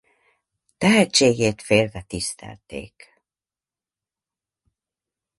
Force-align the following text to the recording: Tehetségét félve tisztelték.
Tehetségét 0.77 1.61
félve 1.61 2.01
tisztelték. 2.07 3.13